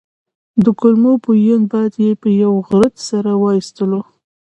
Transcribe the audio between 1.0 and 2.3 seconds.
بوین باد یې په